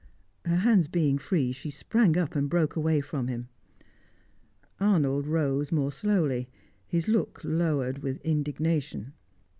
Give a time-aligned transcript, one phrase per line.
[0.45, 3.49] Her hands being free, she sprang up and broke away from him.
[4.79, 6.49] Arnold rose more slowly,
[6.87, 9.13] his look lowered with indignation.